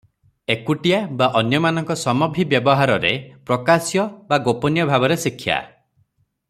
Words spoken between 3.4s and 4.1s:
ପ୍ରକାଶ୍ୟ